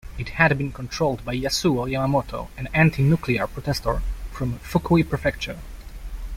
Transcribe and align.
It 0.17 0.29
had 0.29 0.57
been 0.57 0.71
controlled 0.71 1.23
by 1.23 1.33
Yasuo 1.35 1.85
Yamamoto, 1.87 2.47
an 2.57 2.67
anti-nuclear 2.73 3.45
protestor 3.45 4.01
from 4.31 4.57
Fukui 4.57 5.07
Prefecture. 5.07 5.59